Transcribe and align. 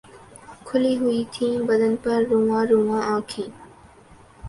کھُلی 0.67 0.93
ہوئی 1.01 1.21
تھیں 1.33 1.55
بدن 1.67 1.93
پر 2.03 2.19
رُواں 2.29 2.63
رُواں 2.69 3.01
آنکھیں 3.13 3.49